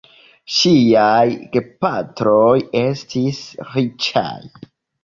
[0.53, 1.27] Ŝiaj
[1.57, 4.31] gepatroj estis riĉaj.